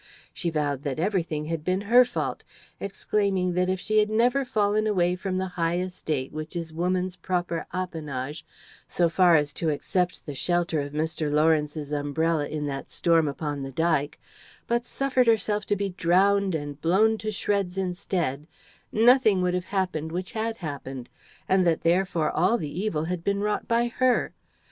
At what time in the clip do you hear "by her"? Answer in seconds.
23.67-24.33